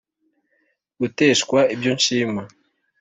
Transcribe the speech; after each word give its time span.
guteshwa 0.99 1.59
ibyo 1.73 1.91
nshima 1.97 2.41